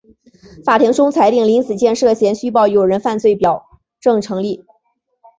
[0.65, 3.67] 法庭终裁定林子健涉嫌虚报有人犯罪表
[3.99, 4.65] 证成立。